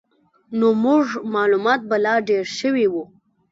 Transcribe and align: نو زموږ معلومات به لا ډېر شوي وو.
نو 0.59 0.67
زموږ 0.77 1.05
معلومات 1.35 1.81
به 1.89 1.97
لا 2.05 2.15
ډېر 2.29 2.45
شوي 2.59 2.85
وو. 2.89 3.03